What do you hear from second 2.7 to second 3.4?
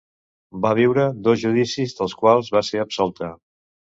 ser absolta.